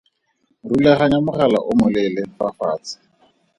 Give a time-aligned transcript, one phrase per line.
[0.67, 2.95] Rulaganyang mogala o moleele fa fatshe.